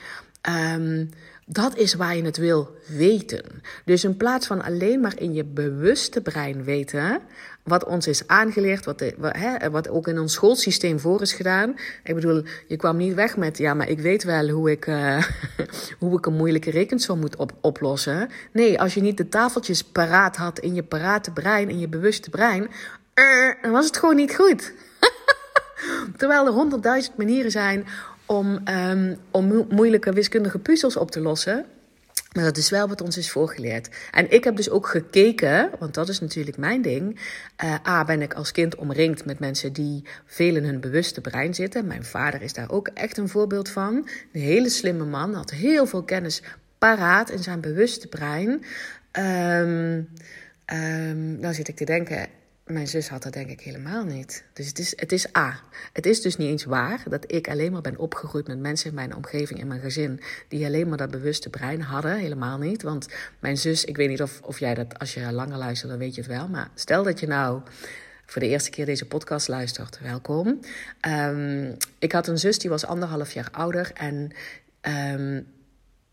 [0.75, 1.11] Um,
[1.51, 3.45] dat is waar je het wil weten.
[3.85, 7.21] Dus in plaats van alleen maar in je bewuste brein weten,
[7.63, 11.77] wat ons is aangeleerd, wat, wat, hè, wat ook in ons schoolsysteem voor is gedaan.
[12.05, 15.25] Ik bedoel, je kwam niet weg met, ja, maar ik weet wel hoe ik, uh,
[16.01, 18.31] hoe ik een moeilijke rekensom moet op, oplossen.
[18.53, 22.31] Nee, als je niet de tafeltjes paraat had in je parate brein, in je bewuste
[22.31, 22.63] brein,
[23.15, 24.73] uh, dan was het gewoon niet goed.
[26.19, 27.87] Terwijl er honderdduizend manieren zijn
[28.29, 31.65] om, um, om moeilijke wiskundige puzzels op te lossen.
[32.33, 33.89] Maar dat is wel wat ons is voorgeleerd.
[34.11, 37.21] En ik heb dus ook gekeken, want dat is natuurlijk mijn ding.
[37.65, 41.55] Uh, A, ben ik als kind omringd met mensen die veel in hun bewuste brein
[41.55, 41.87] zitten.
[41.87, 44.09] Mijn vader is daar ook echt een voorbeeld van.
[44.33, 46.43] Een hele slimme man, had heel veel kennis
[46.79, 48.65] paraat in zijn bewuste brein.
[49.13, 50.09] Um,
[51.41, 52.27] nou zit ik te denken,
[52.71, 54.45] mijn zus had dat denk ik helemaal niet.
[54.53, 55.61] Dus het is, het is A.
[55.93, 58.95] Het is dus niet eens waar dat ik alleen maar ben opgegroeid met mensen in
[58.95, 62.17] mijn omgeving, in mijn gezin, die alleen maar dat bewuste brein hadden.
[62.17, 62.83] Helemaal niet.
[62.83, 65.99] Want mijn zus, ik weet niet of, of jij dat, als je langer luistert, dan
[65.99, 66.49] weet je het wel.
[66.49, 67.61] Maar stel dat je nou
[68.27, 70.61] voor de eerste keer deze podcast luistert, welkom.
[71.09, 74.31] Um, ik had een zus die was anderhalf jaar ouder en
[74.81, 75.47] um,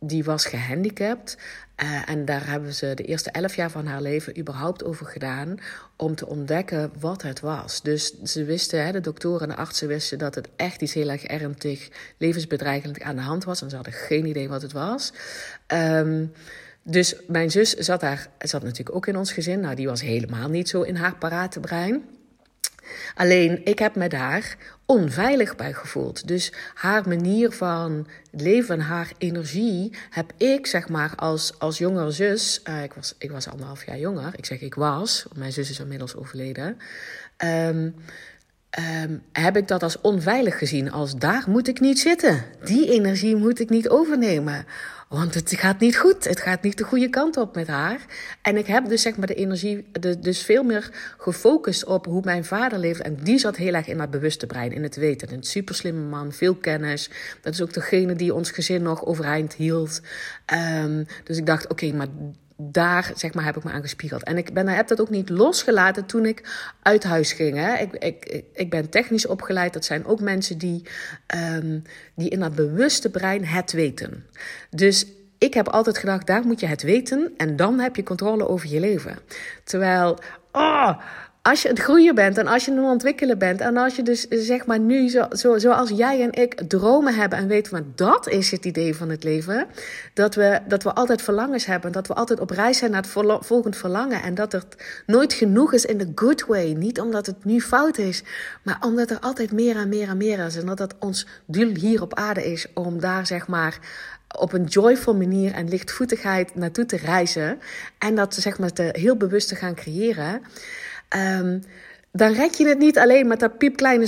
[0.08, 1.38] die was gehandicapt.
[1.84, 5.58] Uh, en daar hebben ze de eerste elf jaar van haar leven überhaupt over gedaan.
[5.96, 7.82] Om te ontdekken wat het was.
[7.82, 11.10] Dus ze wisten, hè, de doktoren en de artsen wisten dat het echt iets heel
[11.10, 13.62] erg ernstig, levensbedreigend aan de hand was.
[13.62, 15.14] En ze hadden geen idee wat het was.
[15.68, 16.32] Um,
[16.84, 19.60] dus mijn zus zat daar, zat natuurlijk ook in ons gezin.
[19.60, 22.04] Nou, die was helemaal niet zo in haar parate brein.
[23.16, 26.28] Alleen ik heb me daar onveilig bij gevoeld.
[26.28, 32.62] Dus haar manier van leven, haar energie, heb ik zeg maar als, als jongere zus.
[32.70, 34.34] Uh, ik, was, ik was anderhalf jaar jonger.
[34.36, 36.78] Ik zeg ik was, mijn zus is inmiddels overleden.
[37.38, 37.96] Um,
[39.04, 40.92] um, heb ik dat als onveilig gezien.
[40.92, 42.44] Als daar moet ik niet zitten.
[42.64, 44.66] Die energie moet ik niet overnemen.
[45.10, 46.24] Want het gaat niet goed.
[46.24, 48.00] Het gaat niet de goede kant op met haar.
[48.42, 49.86] En ik heb dus zeg maar de energie,
[50.20, 53.02] dus veel meer gefocust op hoe mijn vader leeft.
[53.02, 55.34] En die zat heel erg in dat bewuste brein, in het weten.
[55.34, 57.10] Een super slimme man, veel kennis.
[57.42, 60.02] Dat is ook degene die ons gezin nog overeind hield.
[60.54, 62.08] Um, dus ik dacht, oké, maar
[62.58, 64.24] daar zeg maar, heb ik me aan gespiegeld.
[64.24, 67.58] En ik ben, heb dat ook niet losgelaten toen ik uit huis ging.
[67.58, 67.78] Hè.
[67.78, 69.74] Ik, ik, ik ben technisch opgeleid.
[69.74, 70.84] Dat zijn ook mensen die,
[71.36, 71.84] um,
[72.16, 74.26] die in dat bewuste brein het weten.
[74.70, 75.06] Dus
[75.38, 78.70] ik heb altijd gedacht, daar moet je het weten en dan heb je controle over
[78.70, 79.20] je leven.
[79.64, 80.20] Terwijl,
[80.52, 81.00] oh,
[81.50, 84.28] als je het groeien bent en als je het ontwikkelen bent en als je dus
[84.30, 88.28] zeg maar nu zo, zo, zoals jij en ik dromen hebben en weten van dat
[88.28, 89.68] is het idee van het leven,
[90.14, 93.12] dat we, dat we altijd verlangens hebben, dat we altijd op reis zijn naar het
[93.46, 94.66] volgend verlangen en dat het
[95.06, 98.24] nooit genoeg is in de good way, niet omdat het nu fout is,
[98.64, 101.76] maar omdat er altijd meer en meer en meer is en dat dat ons doel
[101.76, 103.80] hier op aarde is om daar zeg maar
[104.38, 107.60] op een joyful manier en lichtvoetigheid naartoe te reizen
[107.98, 110.42] en dat zeg maar te, heel bewust te gaan creëren.
[111.10, 111.64] Um,
[112.12, 114.08] dan red je het niet alleen met dat piepkleine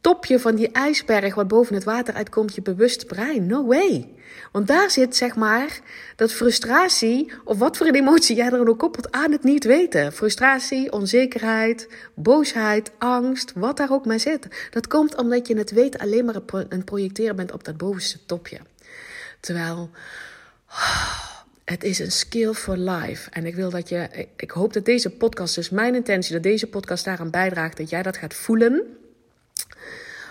[0.00, 3.46] topje van die ijsberg wat boven het water uitkomt, je bewust brein.
[3.46, 4.08] No way.
[4.52, 5.80] Want daar zit zeg maar
[6.16, 10.12] dat frustratie, of wat voor een emotie jij er ook koppelt, aan het niet weten.
[10.12, 14.68] Frustratie, onzekerheid, boosheid, angst, wat daar ook maar zit.
[14.70, 16.36] Dat komt omdat je het weet alleen maar
[16.68, 18.58] een projecteren bent op dat bovenste topje.
[19.40, 19.90] Terwijl.
[21.64, 23.30] Het is een skill for life.
[23.30, 24.26] En ik wil dat je.
[24.36, 28.02] Ik hoop dat deze podcast, dus mijn intentie, dat deze podcast daaraan bijdraagt dat jij
[28.02, 28.96] dat gaat voelen.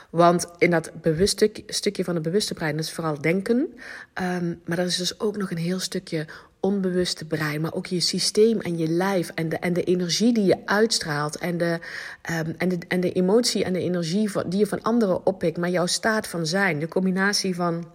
[0.10, 3.74] Want in dat bewust stukje van het bewuste brein, dat is vooral denken.
[4.22, 6.26] Um, maar er is dus ook nog een heel stukje
[6.60, 10.46] onbewuste brein, maar ook je systeem en je lijf en de, en de energie die
[10.46, 11.80] je uitstraalt en de,
[12.32, 15.70] um, en, de, en de emotie en de energie die je van anderen oppikt, maar
[15.70, 17.86] jouw staat van zijn, de combinatie van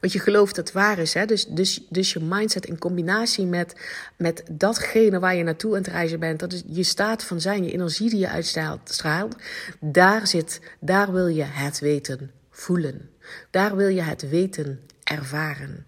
[0.00, 1.14] wat je gelooft dat waar is.
[1.14, 1.24] Hè?
[1.24, 3.74] Dus, dus, dus je mindset in combinatie met,
[4.16, 6.40] met datgene waar je naartoe aan het reizen bent.
[6.40, 9.02] Dat is je staat van zijn, je energie die je uitstraalt.
[9.80, 13.10] Daar zit, daar wil je het weten voelen.
[13.50, 15.86] Daar wil je het weten ervaren.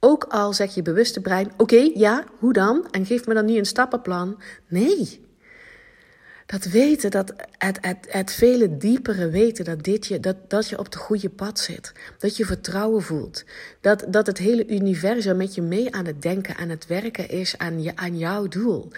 [0.00, 2.88] Ook al zeg je bewuste brein: Oké, ja, hoe dan?
[2.90, 4.42] En geef me dan nu een stappenplan.
[4.68, 5.28] Nee.
[6.50, 10.78] Dat weten, dat het, het, het vele diepere weten dat, dit je, dat, dat je
[10.78, 11.92] op de goede pad zit.
[12.18, 13.44] Dat je vertrouwen voelt.
[13.80, 17.58] Dat, dat het hele universum met je mee aan het denken, aan het werken is
[17.58, 18.88] aan, je, aan jouw doel.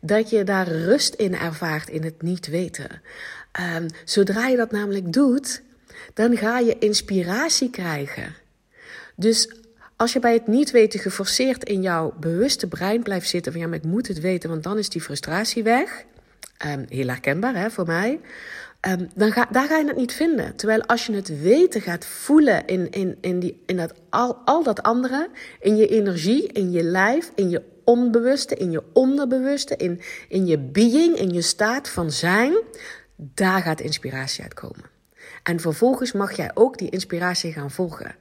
[0.00, 3.02] Dat je daar rust in ervaart in het niet weten.
[3.76, 5.62] Um, zodra je dat namelijk doet,
[6.14, 8.34] dan ga je inspiratie krijgen.
[9.16, 9.50] Dus
[9.96, 13.66] als je bij het niet weten geforceerd in jouw bewuste brein blijft zitten van ja,
[13.66, 16.04] maar ik moet het weten, want dan is die frustratie weg
[16.66, 18.20] Um, heel herkenbaar hè, voor mij.
[18.88, 20.56] Um, dan ga, daar ga je het niet vinden.
[20.56, 24.62] Terwijl als je het weten gaat voelen in, in, in, die, in dat, al, al
[24.62, 25.28] dat andere,
[25.60, 30.58] in je energie, in je lijf, in je onbewuste, in je onderbewuste, in, in je
[30.58, 32.54] being, in je staat van zijn,
[33.16, 34.84] daar gaat inspiratie uitkomen.
[35.42, 38.14] En vervolgens mag jij ook die inspiratie gaan volgen.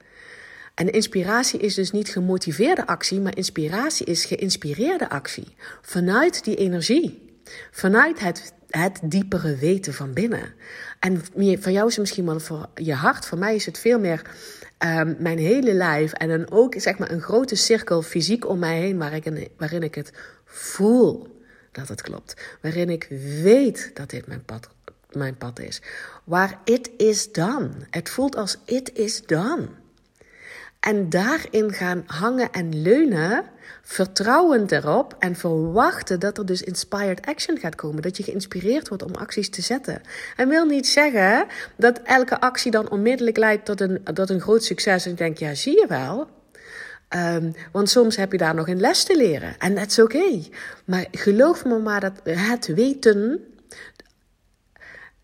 [0.75, 5.55] En inspiratie is dus niet gemotiveerde actie, maar inspiratie is geïnspireerde actie.
[5.81, 7.32] Vanuit die energie.
[7.71, 10.53] Vanuit het, het diepere weten van binnen.
[10.99, 11.21] En
[11.59, 13.25] voor jou is het misschien wel voor je hart.
[13.25, 14.21] Voor mij is het veel meer
[14.79, 16.13] um, mijn hele lijf.
[16.13, 18.97] En dan ook zeg maar een grote cirkel fysiek om mij heen.
[19.57, 20.11] Waarin ik het
[20.45, 22.57] voel dat het klopt.
[22.61, 23.07] Waarin ik
[23.41, 24.69] weet dat dit mijn pad,
[25.11, 25.81] mijn pad is.
[26.23, 27.69] Waar it is done.
[27.89, 29.67] Het voelt als it is done.
[30.79, 33.43] En daarin gaan hangen en leunen,
[33.81, 38.01] vertrouwend erop en verwachten dat er dus inspired action gaat komen.
[38.01, 40.01] Dat je geïnspireerd wordt om acties te zetten.
[40.35, 41.45] En wil niet zeggen
[41.75, 45.05] dat elke actie dan onmiddellijk leidt tot een, tot een groot succes.
[45.05, 46.27] En ik denk, ja, zie je wel.
[47.15, 49.55] Um, want soms heb je daar nog een les te leren.
[49.59, 50.41] En dat is oké.
[50.85, 53.43] Maar geloof me maar dat het weten,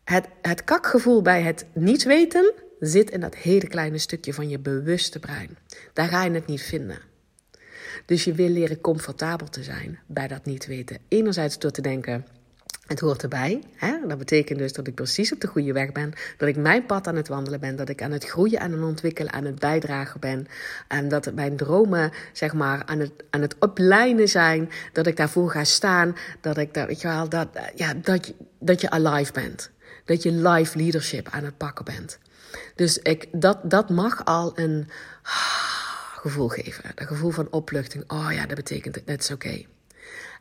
[0.03, 4.59] het, het kakgevoel bij het niet weten zit in dat hele kleine stukje van je
[4.59, 5.57] bewuste brein.
[5.93, 7.08] Daar ga je het niet vinden.
[8.05, 10.97] Dus je wil leren comfortabel te zijn bij dat niet weten.
[11.07, 12.25] Enerzijds door te denken,
[12.89, 13.63] het hoort erbij.
[13.75, 13.97] Hè?
[14.07, 16.13] Dat betekent dus dat ik precies op de goede weg ben.
[16.37, 17.75] Dat ik mijn pad aan het wandelen ben.
[17.75, 20.47] Dat ik aan het groeien, aan het ontwikkelen, aan het bijdragen ben.
[20.87, 24.69] En dat mijn dromen, zeg maar, aan het, aan het oplijnen zijn.
[24.93, 26.15] Dat ik daarvoor ga staan.
[26.41, 29.71] Dat ik daar, weet je wel, dat, ja, dat, dat je alive bent.
[30.05, 32.19] Dat je live leadership aan het pakken bent.
[32.75, 34.87] Dus ik, dat, dat mag al een
[36.19, 36.83] gevoel geven.
[36.95, 38.03] Een gevoel van opluchting.
[38.07, 39.65] Oh ja, dat betekent het is oké.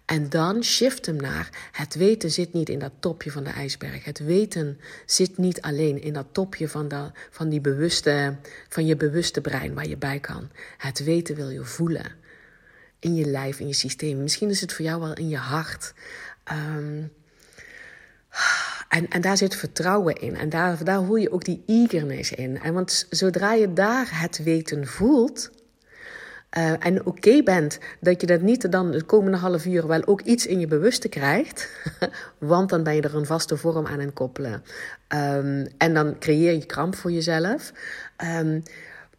[0.05, 4.05] En dan shift hem naar het weten zit niet in dat topje van de ijsberg.
[4.05, 8.37] Het weten zit niet alleen in dat topje van, de, van, die bewuste,
[8.69, 10.51] van je bewuste brein waar je bij kan.
[10.79, 12.13] Het weten wil je voelen.
[12.99, 14.23] In je lijf, in je systeem.
[14.23, 15.95] Misschien is het voor jou wel in je hart.
[16.53, 17.13] Um,
[18.89, 20.37] en, en daar zit vertrouwen in.
[20.37, 22.61] En daar, daar voel je ook die eagerness in.
[22.61, 25.51] En want zodra je daar het weten voelt.
[26.57, 30.21] Uh, en oké bent dat je dat niet dan de komende half uur wel ook
[30.21, 31.69] iets in je bewuste krijgt.
[32.39, 34.63] want dan ben je er een vaste vorm aan het koppelen.
[35.09, 37.73] Um, en dan creëer je kramp voor jezelf.
[38.41, 38.63] Um,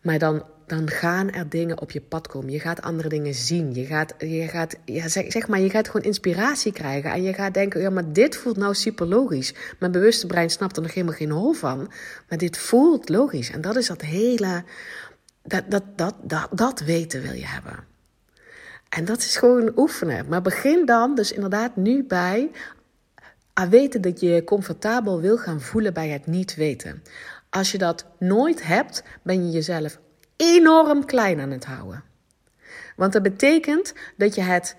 [0.02, 2.52] maar dan dan gaan er dingen op je pad komen.
[2.52, 3.74] Je gaat andere dingen zien.
[3.74, 7.12] Je gaat, je gaat ja, zeg, zeg maar, je gaat gewoon inspiratie krijgen.
[7.12, 9.54] En je gaat denken, ja, maar dit voelt nou super logisch.
[9.80, 11.92] Mijn bewuste brein snapt er nog helemaal geen hol van.
[12.30, 13.52] Maar dit voelt logisch.
[13.52, 14.64] En dat is dat hele,
[15.44, 17.88] dat, dat, dat, dat, dat weten wil je hebben.
[18.90, 20.28] En dat is gewoon oefenen.
[20.28, 22.52] Maar begin dan dus inderdaad nu bij
[23.70, 27.04] weten dat je je comfortabel wil gaan voelen bij het niet weten.
[27.50, 30.00] Als je dat nooit hebt, ben je jezelf
[30.36, 32.04] enorm klein aan het houden.
[32.96, 34.76] Want dat betekent dat je het,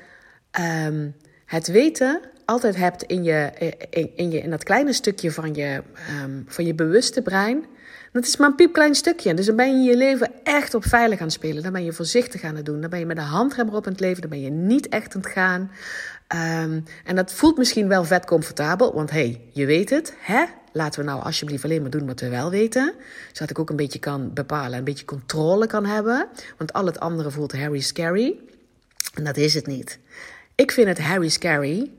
[0.86, 3.50] um, het weten altijd hebt in, je,
[3.90, 5.82] in, in, je, in dat kleine stukje van je,
[6.22, 7.64] um, van je bewuste brein.
[8.12, 9.34] Dat is maar een piepklein stukje.
[9.34, 11.62] Dus dan ben je je leven echt op veilig aan het spelen.
[11.62, 12.80] Dan ben je voorzichtig aan het doen.
[12.80, 14.20] Dan ben je met de handrem op aan het leven.
[14.20, 15.70] Dan ben je niet echt aan het gaan.
[16.62, 18.94] Um, en dat voelt misschien wel vet comfortabel.
[18.94, 20.14] Want hey, je weet het.
[20.18, 20.44] Hè?
[20.72, 22.94] Laten we nou alsjeblieft alleen maar doen wat we wel weten.
[23.32, 26.28] Zodat ik ook een beetje kan bepalen, een beetje controle kan hebben.
[26.56, 28.38] Want al het andere voelt Harry scary.
[29.14, 29.98] En dat is het niet.
[30.54, 31.90] Ik vind het Harry scary.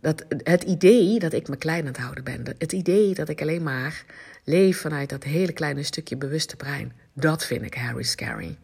[0.00, 2.44] Dat het idee dat ik me klein aan het houden ben.
[2.58, 4.04] Het idee dat ik alleen maar
[4.44, 6.92] leef vanuit dat hele kleine stukje bewuste brein.
[7.12, 8.58] Dat vind ik Harry scary.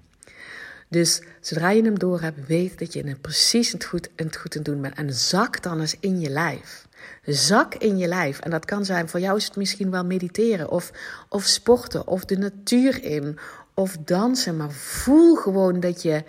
[0.88, 4.56] Dus zodra je hem door hebt, weet dat je het precies het goed, het goed
[4.56, 4.94] aan doen bent.
[4.94, 6.86] En zak dan eens in je lijf.
[7.24, 8.40] Zak in je lijf.
[8.40, 10.90] En dat kan zijn, voor jou is het misschien wel mediteren of,
[11.28, 13.38] of sporten of de natuur in
[13.74, 14.56] of dansen.
[14.56, 16.24] Maar voel gewoon dat je.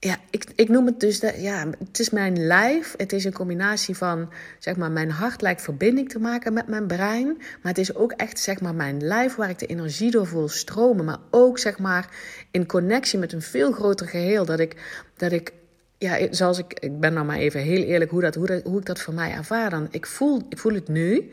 [0.00, 2.94] Ja, ik, ik noem het dus, ja, het is mijn lijf.
[2.96, 6.86] Het is een combinatie van, zeg maar, mijn hart lijkt verbinding te maken met mijn
[6.86, 7.36] brein.
[7.36, 10.48] Maar het is ook echt, zeg maar, mijn lijf waar ik de energie door voel
[10.48, 11.04] stromen.
[11.04, 12.08] Maar ook, zeg maar,
[12.50, 14.44] in connectie met een veel groter geheel.
[14.44, 14.76] Dat ik,
[15.16, 15.52] dat ik
[15.98, 18.78] ja, zoals ik, ik ben nou maar even heel eerlijk hoe, dat, hoe, dat, hoe
[18.78, 19.70] ik dat voor mij ervaar.
[19.70, 21.30] Dan, ik, voel, ik voel het nu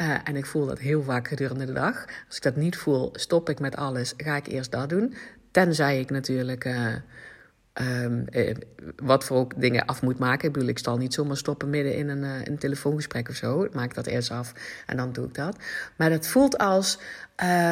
[0.00, 2.04] uh, en ik voel dat heel vaak gedurende de dag.
[2.26, 5.14] Als ik dat niet voel, stop ik met alles, ga ik eerst dat doen.
[5.50, 6.94] Tenzij ik natuurlijk uh,
[7.80, 8.54] um, uh,
[8.96, 10.46] wat voor ook dingen af moet maken.
[10.46, 13.62] Ik bedoel, ik zal niet zomaar stoppen midden in een, een telefoongesprek of zo.
[13.62, 14.52] Ik maak dat eerst af
[14.86, 15.56] en dan doe ik dat.
[15.96, 16.98] Maar dat voelt als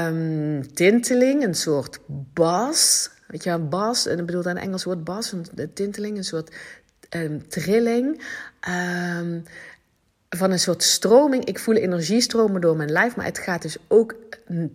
[0.09, 1.99] um, tinteling, een soort
[2.35, 6.25] bas Weet je, een bas, en ik bedoel een Engels woord bas, een tinteling, een
[6.25, 6.55] soort
[7.11, 8.23] um, trilling.
[10.29, 11.45] Van een soort stroming.
[11.45, 14.15] Ik voel energie stromen door mijn lijf, maar het gaat dus ook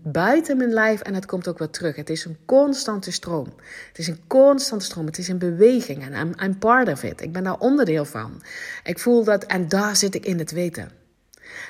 [0.03, 1.95] buiten mijn lijf en het komt ook weer terug.
[1.95, 3.53] Het is een constante stroom.
[3.87, 5.05] Het is een constante stroom.
[5.05, 7.21] Het is een beweging en I'm, I'm part of it.
[7.21, 8.41] Ik ben daar onderdeel van.
[8.83, 11.00] Ik voel dat en daar zit ik in het weten.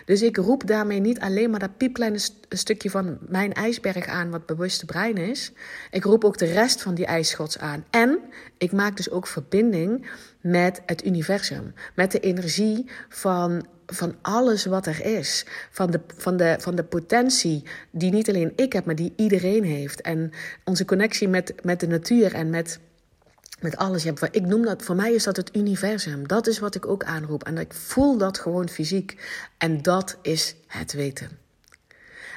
[0.06, 4.46] Dus ik roep daarmee niet alleen maar dat piepkleine stukje van mijn ijsberg aan, wat
[4.46, 5.52] bewuste brein is.
[5.92, 7.86] Ik roep ook de rest van die ijsschots aan.
[7.90, 8.20] En
[8.58, 10.10] ik maak dus ook verbinding
[10.42, 15.46] met het universum, met de energie van van alles wat er is.
[15.72, 19.64] Van de, van, de, van de potentie die niet alleen ik heb, maar die iedereen
[19.64, 20.02] heeft.
[20.02, 20.32] En
[20.64, 22.80] onze connectie met, met de natuur en met
[23.62, 24.04] met alles.
[24.04, 26.28] Ja, ik noem dat, voor mij is dat het universum.
[26.28, 27.44] Dat is wat ik ook aanroep.
[27.44, 29.40] En ik voel dat gewoon fysiek.
[29.58, 31.30] En dat is het weten.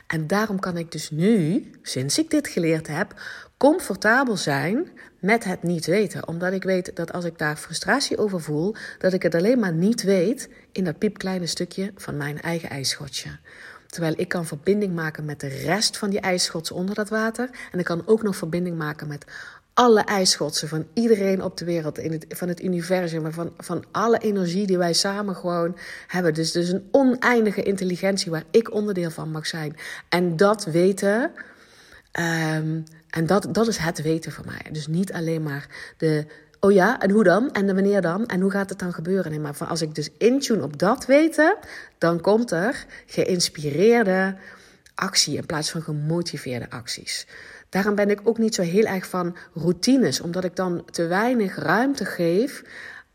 [0.06, 3.14] En daarom kan ik dus nu, sinds ik dit geleerd heb,
[3.56, 6.28] comfortabel zijn met het niet weten.
[6.28, 9.72] Omdat ik weet dat als ik daar frustratie over voel, dat ik het alleen maar
[9.72, 13.38] niet weet in dat piepkleine stukje van mijn eigen ijsschotje.
[13.86, 17.50] Terwijl ik kan verbinding maken met de rest van die ijsschots onder dat water.
[17.72, 19.24] En ik kan ook nog verbinding maken met
[19.74, 24.18] alle ijsschotsen van iedereen op de wereld, in het, van het universum, van, van alle
[24.18, 26.34] energie die wij samen gewoon hebben.
[26.34, 29.76] Dus, dus een oneindige intelligentie waar ik onderdeel van mag zijn.
[30.08, 31.30] En dat weten,
[32.12, 34.72] um, en dat, dat is het weten van mij.
[34.72, 36.26] Dus niet alleen maar de,
[36.60, 37.52] oh ja, en hoe dan?
[37.52, 38.26] En wanneer dan?
[38.26, 39.30] En hoe gaat het dan gebeuren?
[39.30, 41.56] Nee, maar als ik dus intune op dat weten,
[41.98, 44.36] dan komt er geïnspireerde
[44.94, 47.26] actie in plaats van gemotiveerde acties.
[47.74, 51.56] Daarom ben ik ook niet zo heel erg van routines, omdat ik dan te weinig
[51.56, 52.62] ruimte geef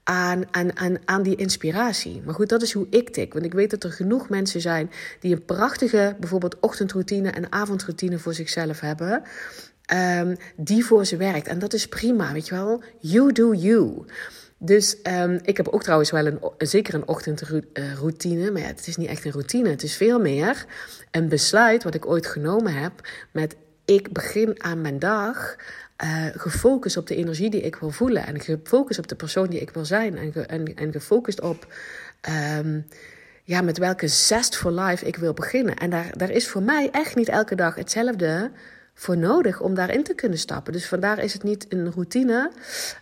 [0.04, 2.22] aan, aan, aan, aan die inspiratie.
[2.26, 3.34] Maar goed, dat is hoe ik tik.
[3.34, 8.20] Want ik weet dat er genoeg mensen zijn die een prachtige, bijvoorbeeld ochtendroutine en avondroutine
[8.20, 9.22] voor zichzelf hebben.
[10.20, 11.48] Um, die voor ze werkt.
[11.48, 12.84] En dat is prima, weet je wel.
[13.00, 14.06] You do you.
[14.58, 18.52] Dus um, ik heb ook trouwens wel een, zeker een ochtendroutine.
[18.52, 19.70] Maar ja, het is niet echt een routine.
[19.70, 20.66] Het is veel meer
[21.12, 23.56] een besluit wat ik ooit genomen heb met
[23.90, 25.56] ik begin aan mijn dag
[26.04, 28.26] uh, gefocust op de energie die ik wil voelen.
[28.26, 30.18] En gefocust op de persoon die ik wil zijn.
[30.18, 31.68] En, en, en gefocust op
[32.58, 32.86] um,
[33.44, 35.76] ja, met welke zest for life ik wil beginnen.
[35.76, 38.52] En daar, daar is voor mij echt niet elke dag hetzelfde
[38.94, 40.74] voor nodig om daarin te kunnen stappen.
[40.74, 42.52] Dus vandaar is het niet een routine.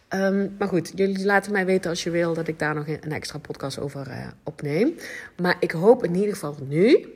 [0.09, 3.11] Um, maar goed, jullie laten mij weten als je wil dat ik daar nog een
[3.11, 4.95] extra podcast over uh, opneem.
[5.41, 7.07] Maar ik hoop in ieder geval nu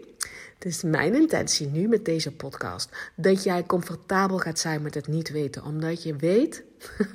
[0.61, 5.07] Het is mijn intentie nu met deze podcast dat jij comfortabel gaat zijn met het
[5.07, 6.63] niet weten, omdat je weet.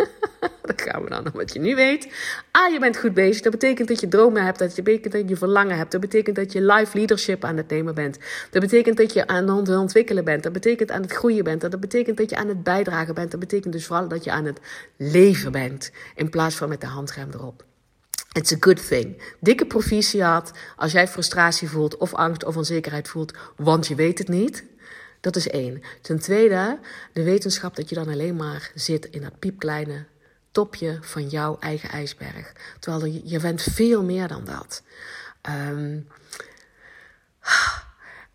[0.62, 2.08] dat gaan we dan nog wat je nu weet.
[2.50, 3.42] Ah, je bent goed bezig.
[3.42, 4.58] Dat betekent dat je dromen hebt.
[4.58, 5.92] Dat betekent dat je verlangen hebt.
[5.92, 8.18] Dat betekent dat je life leadership aan het nemen bent.
[8.50, 10.42] Dat betekent dat je aan het ontwikkelen bent.
[10.42, 11.60] Dat betekent aan het groeien bent.
[11.60, 13.30] Dat betekent dat je aan het bijdragen bent.
[13.30, 14.60] Dat betekent dus vooral dat je aan het
[14.96, 15.90] leven bent.
[16.14, 17.64] In plaats van met de handscherm erop.
[18.36, 19.22] It's a good thing.
[19.40, 24.28] Dikke proficiat als jij frustratie voelt of angst of onzekerheid voelt, want je weet het
[24.28, 24.64] niet.
[25.20, 25.82] Dat is één.
[26.02, 26.78] Ten tweede,
[27.12, 30.04] de wetenschap dat je dan alleen maar zit in dat piepkleine
[30.50, 32.52] topje van jouw eigen ijsberg.
[32.80, 34.82] Terwijl je, je bent veel meer dan dat.
[35.40, 35.98] Ehm,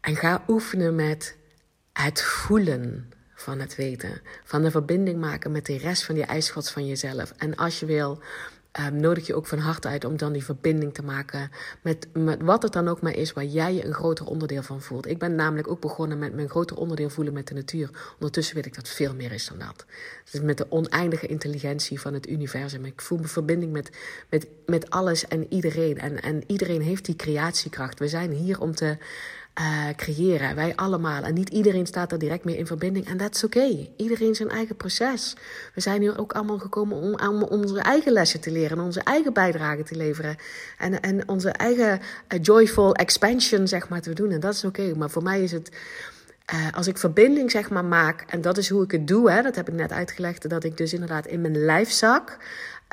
[0.08, 1.36] en ga oefenen met
[1.93, 4.22] het voelen van het weten.
[4.43, 7.34] Van de verbinding maken met de rest van die ijsgods van jezelf.
[7.38, 8.22] En als je wil,
[8.80, 11.51] um, nodig je ook van harte uit om dan die verbinding te maken
[11.82, 14.82] met, met wat het dan ook maar is waar jij je een groter onderdeel van
[14.82, 15.07] voelt.
[15.07, 17.89] Ik ben namelijk ook begonnen met mijn groter onderdeel voelen met de natuur.
[18.13, 19.86] Ondertussen weet ik dat veel meer is dan dat.
[20.32, 22.86] Dus met de oneindige intelligentie van het universum.
[22.86, 23.89] Ik voel me verbinding met,
[24.30, 25.97] met, met alles en iedereen.
[25.97, 27.99] En, en iedereen heeft die creatiekracht.
[27.99, 28.97] We zijn hier om te
[29.60, 30.56] uh, creëren.
[30.56, 31.24] Wij allemaal.
[31.24, 33.08] En niet iedereen staat er direct mee in verbinding.
[33.08, 33.88] En dat is oké.
[33.97, 35.36] Iedereen zijn eigen proces.
[35.74, 38.78] We zijn hier ook allemaal gekomen om, om onze eigen lessen te leren.
[38.78, 40.36] En onze eigen bijdrage te leveren.
[40.78, 44.32] En, en onze eigen uh, joyful expansion, zeg maar, te doen.
[44.32, 44.93] En dat is oké.
[44.97, 45.72] Maar voor mij is het.
[46.54, 49.41] Uh, als ik verbinding zeg maar maak, en dat is hoe ik het doe, hè,
[49.41, 52.38] dat heb ik net uitgelegd, dat ik dus inderdaad in mijn lijfzak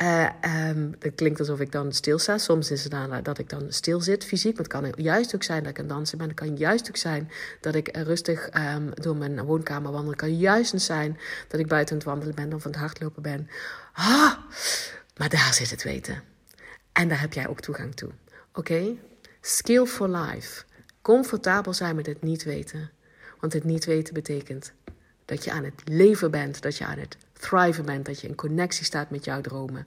[0.01, 0.29] uh,
[0.69, 2.39] um, het klinkt alsof ik dan stilsta.
[2.39, 4.53] Soms is het dan dat ik dan stil zit fysiek.
[4.53, 6.29] Maar het kan juist ook zijn dat ik aan dansen ben.
[6.29, 7.31] Het kan juist ook zijn
[7.61, 10.11] dat ik rustig um, door mijn woonkamer wandel.
[10.11, 11.19] Het kan juist zijn
[11.49, 13.49] dat ik buiten het wandelen ben of aan het hardlopen ben.
[13.93, 14.33] Ah,
[15.17, 16.23] maar daar zit het weten.
[16.93, 18.11] En daar heb jij ook toegang toe.
[18.53, 18.97] Oké?
[19.41, 20.65] Skill for life.
[21.03, 22.91] Comfortabel zijn met het niet weten.
[23.41, 24.73] Want het niet weten betekent
[25.25, 28.35] dat je aan het leven bent, dat je aan het thriven bent, dat je in
[28.35, 29.87] connectie staat met jouw dromen.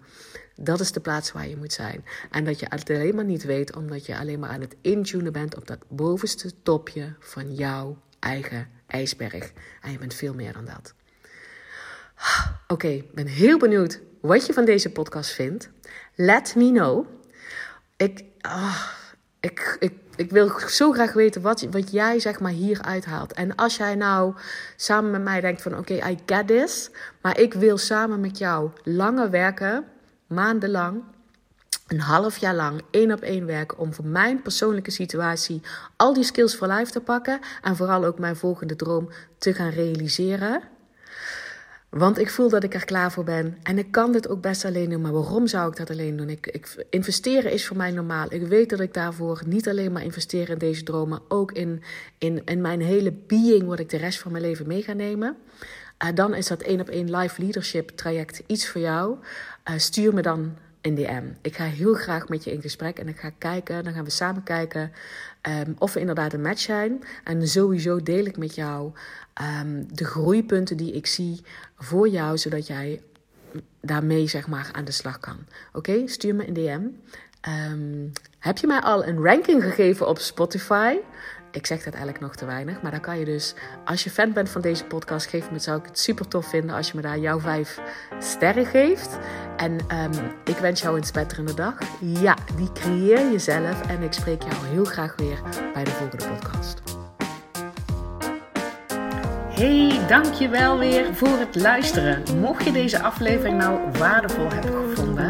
[0.55, 2.05] Dat is de plaats waar je moet zijn.
[2.31, 5.33] En dat je het alleen maar niet weet, omdat je alleen maar aan het intunen
[5.33, 9.51] bent op dat bovenste topje van jouw eigen ijsberg.
[9.81, 10.93] En je bent veel meer dan dat.
[12.67, 15.69] Oké, ik ben heel benieuwd wat je van deze podcast vindt.
[16.15, 17.05] Let me know.
[17.97, 18.87] Ik, oh,
[19.39, 23.34] ik, ik ik wil zo graag weten wat, wat jij zeg maar hier uithaalt.
[23.34, 24.34] En als jij nou
[24.76, 26.89] samen met mij denkt van oké, I get this.
[27.22, 29.86] Maar ik wil samen met jou langer werken,
[30.28, 31.03] maandenlang.
[31.88, 35.62] Een half jaar lang één op één werken om voor mijn persoonlijke situatie
[35.95, 37.39] al die skills voor life te pakken.
[37.62, 40.62] En vooral ook mijn volgende droom te gaan realiseren.
[41.91, 43.57] Want ik voel dat ik er klaar voor ben.
[43.63, 45.01] En ik kan dit ook best alleen doen.
[45.01, 46.29] Maar waarom zou ik dat alleen doen?
[46.29, 48.33] Ik, ik, investeren is voor mij normaal.
[48.33, 51.21] Ik weet dat ik daarvoor niet alleen maar investeer in deze dromen.
[51.27, 51.83] Ook in,
[52.17, 55.37] in, in mijn hele being, wat ik de rest van mijn leven mee ga nemen.
[56.03, 59.17] Uh, dan is dat één op één live leadership traject iets voor jou.
[59.69, 61.23] Uh, stuur me dan een DM.
[61.41, 64.09] Ik ga heel graag met je in gesprek en ik ga kijken, dan gaan we
[64.09, 64.91] samen kijken
[65.65, 67.03] um, of we inderdaad een match zijn.
[67.23, 68.91] En sowieso deel ik met jou
[69.61, 71.41] um, de groeipunten die ik zie
[71.75, 73.01] voor jou, zodat jij
[73.82, 75.38] daarmee zeg maar aan de slag kan.
[75.73, 76.82] Oké, stuur me een DM.
[77.41, 78.07] Ehm,
[78.39, 80.95] heb je mij al een ranking gegeven op Spotify?
[81.51, 82.81] Ik zeg dat eigenlijk nog te weinig.
[82.81, 83.53] Maar dan kan je dus,
[83.85, 86.75] als je fan bent van deze podcast, geef me, zou ik het super tof vinden
[86.75, 87.79] als je me daar jouw vijf
[88.19, 89.17] sterren geeft.
[89.57, 90.11] En um,
[90.43, 91.77] ik wens jou een spetterende dag.
[91.99, 93.87] Ja, die creëer jezelf.
[93.87, 95.39] En ik spreek jou heel graag weer
[95.73, 96.81] bij de volgende podcast.
[99.49, 102.23] Hey, dankjewel weer voor het luisteren.
[102.39, 105.29] Mocht je deze aflevering nou waardevol hebben gevonden,